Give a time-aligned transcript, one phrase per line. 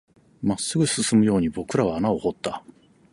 [0.41, 2.63] 真っ直ぐに進むように僕らは穴を掘った